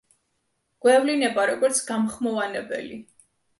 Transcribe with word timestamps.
გვევლინება 0.85 1.45
როგორც 1.51 1.83
გამხმოვანებელი. 1.93 3.01